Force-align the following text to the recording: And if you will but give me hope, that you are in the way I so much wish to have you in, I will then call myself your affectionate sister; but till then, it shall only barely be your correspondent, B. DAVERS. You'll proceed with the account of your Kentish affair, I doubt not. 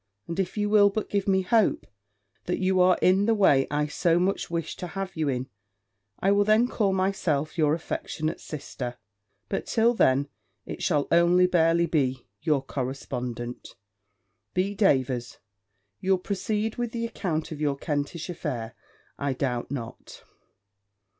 And 0.27 0.39
if 0.39 0.57
you 0.57 0.67
will 0.67 0.89
but 0.89 1.11
give 1.11 1.27
me 1.27 1.43
hope, 1.43 1.85
that 2.47 2.57
you 2.57 2.81
are 2.81 2.97
in 3.03 3.27
the 3.27 3.35
way 3.35 3.67
I 3.69 3.85
so 3.85 4.17
much 4.17 4.49
wish 4.49 4.75
to 4.77 4.87
have 4.87 5.15
you 5.15 5.29
in, 5.29 5.47
I 6.19 6.31
will 6.31 6.43
then 6.43 6.67
call 6.67 6.91
myself 6.91 7.55
your 7.55 7.75
affectionate 7.75 8.41
sister; 8.41 8.97
but 9.47 9.67
till 9.67 9.93
then, 9.93 10.27
it 10.65 10.81
shall 10.81 11.07
only 11.11 11.45
barely 11.45 11.85
be 11.85 12.25
your 12.41 12.63
correspondent, 12.63 13.75
B. 14.55 14.73
DAVERS. 14.73 15.37
You'll 15.99 16.17
proceed 16.17 16.77
with 16.77 16.93
the 16.93 17.05
account 17.05 17.51
of 17.51 17.61
your 17.61 17.75
Kentish 17.75 18.27
affair, 18.27 18.73
I 19.19 19.33
doubt 19.33 19.69
not. 19.69 20.23